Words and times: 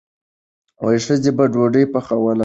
ښځې 1.03 1.31
به 1.37 1.45
ډوډۍ 1.53 1.85
پخوله. 1.93 2.39